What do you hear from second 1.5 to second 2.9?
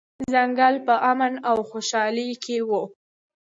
خوشحالۍ کې و.